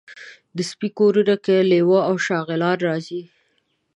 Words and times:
د 0.55 0.57
سپي 0.69 0.89
کورنۍ 0.99 1.35
کې 1.45 1.57
لېوه 1.71 1.99
او 2.09 2.15
شغالان 2.25 2.77
راځي. 2.87 3.21